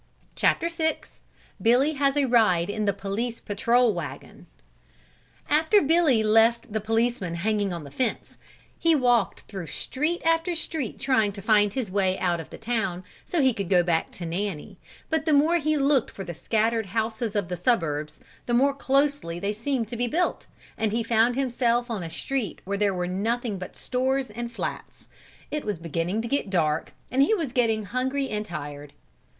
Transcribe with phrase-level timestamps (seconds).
[1.61, 4.47] Billy Has a Ride in the Police Patrol Wagon
[5.47, 8.35] After Billy left the policeman hanging on the fence,
[8.79, 13.03] he walked through street after street trying to find his way out of the town,
[13.25, 14.79] so he could go back to Nanny,
[15.11, 19.39] but the more he looked for the scattered houses of the suburbs, the more closely
[19.39, 20.47] they seemed to be built,
[20.79, 25.07] and he found himself on a street where there were nothing but stores and flats.
[25.51, 28.93] It was beginning to get dark and he was getting hungry and tired.